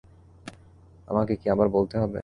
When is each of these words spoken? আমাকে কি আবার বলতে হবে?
আমাকে 1.07 1.33
কি 1.35 1.47
আবার 1.49 1.67
বলতে 1.69 1.95
হবে? 1.97 2.19